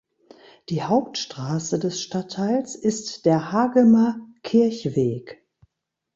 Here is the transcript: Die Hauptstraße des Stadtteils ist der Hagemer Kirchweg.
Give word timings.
Die 0.69 0.81
Hauptstraße 0.81 1.77
des 1.77 2.01
Stadtteils 2.01 2.73
ist 2.73 3.23
der 3.27 3.51
Hagemer 3.51 4.19
Kirchweg. 4.41 5.45